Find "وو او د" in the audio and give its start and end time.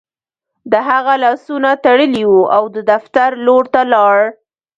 2.27-2.77